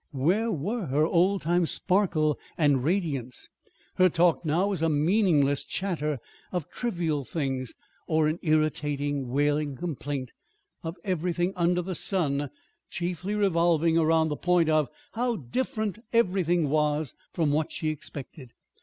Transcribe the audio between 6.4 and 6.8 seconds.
of